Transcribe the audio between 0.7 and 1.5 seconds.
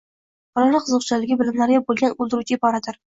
qiziquvchanligi va